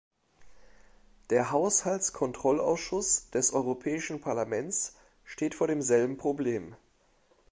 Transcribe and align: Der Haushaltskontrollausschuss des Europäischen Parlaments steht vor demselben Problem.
Der 1.29 1.51
Haushaltskontrollausschuss 1.51 3.29
des 3.29 3.53
Europäischen 3.53 4.19
Parlaments 4.19 4.95
steht 5.25 5.53
vor 5.53 5.67
demselben 5.67 6.17
Problem. 6.17 6.75